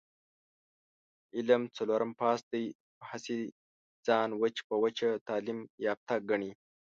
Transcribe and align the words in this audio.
علي 1.37 1.55
څلورم 1.77 2.11
پاس 2.21 2.39
دی، 2.51 2.63
خو 2.95 3.03
هسې 3.09 3.37
ځان 4.07 4.29
وچ 4.41 4.55
په 4.67 4.75
وچه 4.83 5.09
تعلیم 5.27 5.59
یافته 5.87 6.13
ګڼي... 6.29 6.51